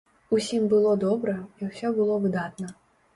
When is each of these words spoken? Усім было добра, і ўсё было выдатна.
Усім 0.35 0.63
было 0.71 0.93
добра, 1.03 1.35
і 1.65 1.69
ўсё 1.73 1.91
было 1.99 2.17
выдатна. 2.25 2.71